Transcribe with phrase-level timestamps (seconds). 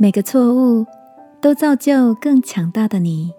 [0.00, 0.86] 每个错误
[1.40, 3.32] 都造就更强大的你。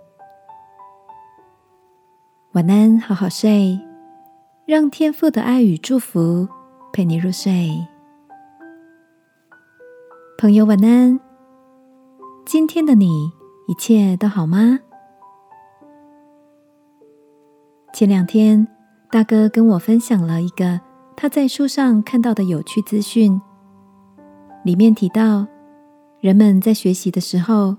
[2.51, 3.79] 晚安，好好睡，
[4.65, 6.49] 让天父的爱与祝福
[6.91, 7.87] 陪你入睡。
[10.37, 11.17] 朋友，晚安。
[12.45, 13.31] 今天的你
[13.69, 14.79] 一切都好吗？
[17.93, 18.67] 前两天，
[19.09, 20.81] 大哥跟我分享了一个
[21.15, 23.41] 他在书上看到的有趣资讯，
[24.65, 25.47] 里面提到。
[26.21, 27.77] 人们在学习的时候，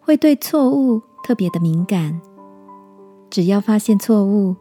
[0.00, 2.20] 会对错误特别的敏感。
[3.30, 4.56] 只要发现错误，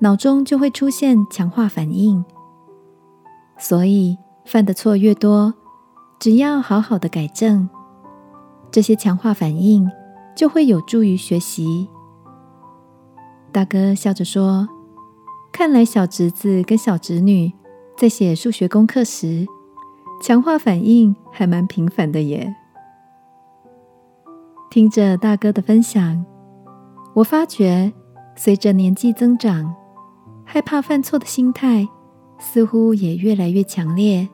[0.00, 2.24] 脑中就会出现强化反应。
[3.56, 5.54] 所以犯的错越多，
[6.18, 7.68] 只要好好的改正，
[8.72, 9.88] 这些强化反应
[10.34, 11.88] 就会有助于学习。
[13.52, 14.68] 大哥笑着说
[15.52, 17.52] ：“看来小侄子跟小侄女
[17.96, 19.46] 在写数学功课时。”
[20.22, 22.56] 强化反应还蛮频繁的耶。
[24.76, 26.22] 听着大哥的分享，
[27.14, 27.90] 我发觉
[28.34, 29.74] 随着年纪增长，
[30.44, 31.88] 害怕犯错的心态
[32.38, 34.28] 似乎也越来越强烈。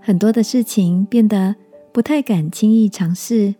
[0.00, 1.56] 很多的事情变得
[1.92, 3.56] 不太敢轻易尝试，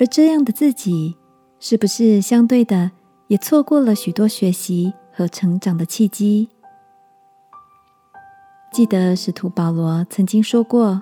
[0.00, 1.16] 而这样的自己，
[1.60, 2.90] 是不是相对的
[3.28, 6.48] 也错过了许多学习和成长的契机？
[8.72, 11.00] 记得使徒保罗曾经说过：“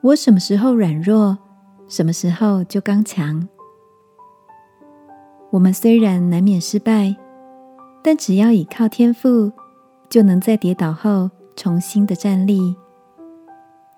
[0.00, 1.36] 我什么时候软弱，
[1.88, 3.48] 什么时候就刚强。”
[5.50, 7.16] 我们虽然难免失败，
[8.02, 9.50] 但只要倚靠天赋，
[10.08, 12.76] 就能在跌倒后重新的站立，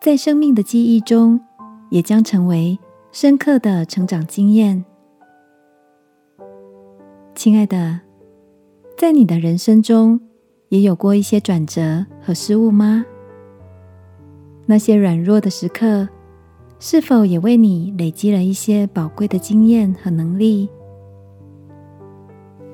[0.01, 1.41] 在生命的记忆中，
[1.91, 2.79] 也将成为
[3.13, 4.85] 深刻的成长经验。
[7.35, 8.01] 亲爱的，
[8.97, 10.21] 在你的人生中。
[10.71, 13.05] 也有过一些转折和失误吗？
[14.67, 16.09] 那些软弱的时刻，
[16.83, 20.67] 是否也为你累积了一些宝贵的经验和能力？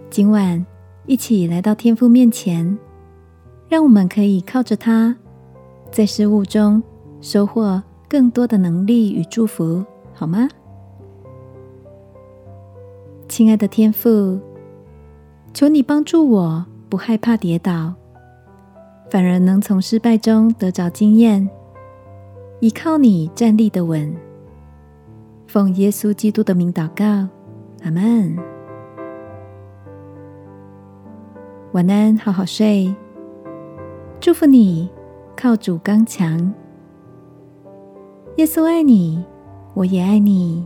[0.09, 0.65] 今晚
[1.06, 2.78] 一起来到天父面前，
[3.69, 5.17] 让我们可以靠着他，
[5.91, 6.81] 在失误中
[7.21, 9.84] 收获更多的能力与祝福，
[10.15, 10.49] 好吗？
[13.28, 14.38] 亲爱的天父，
[15.53, 16.65] 求你帮助我。
[16.88, 17.94] 不害怕跌倒，
[19.11, 21.50] 反而能从失败中得着经验，
[22.61, 24.15] 依靠你站立的稳。
[25.47, 27.28] 奉耶稣基督的名祷告，
[27.84, 28.37] 阿门。
[31.72, 32.94] 晚安，好好睡。
[34.19, 34.89] 祝福你，
[35.37, 36.53] 靠主刚强。
[38.37, 39.23] 耶稣爱你，
[39.75, 40.65] 我也爱你。